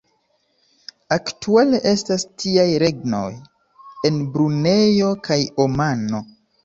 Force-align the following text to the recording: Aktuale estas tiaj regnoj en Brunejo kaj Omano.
Aktuale 1.15 1.81
estas 1.91 2.25
tiaj 2.43 2.65
regnoj 2.85 3.27
en 4.11 4.17
Brunejo 4.39 5.13
kaj 5.29 5.39
Omano. 5.67 6.25